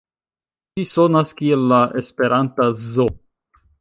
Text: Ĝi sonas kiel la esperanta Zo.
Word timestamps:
Ĝi 0.79 0.85
sonas 0.93 1.33
kiel 1.41 1.67
la 1.73 1.81
esperanta 2.03 2.71
Zo. 2.87 3.07